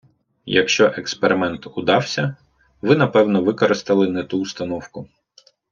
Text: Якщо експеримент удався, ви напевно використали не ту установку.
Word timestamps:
Якщо 0.45 0.85
експеримент 0.87 1.67
удався, 1.77 2.35
ви 2.81 2.95
напевно 2.95 3.43
використали 3.43 4.07
не 4.09 4.23
ту 4.23 4.41
установку. 4.41 5.07